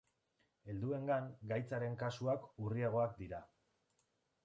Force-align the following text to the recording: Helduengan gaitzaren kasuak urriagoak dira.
Helduengan 0.73 1.27
gaitzaren 1.53 1.99
kasuak 2.01 2.51
urriagoak 2.67 3.17
dira. 3.23 3.47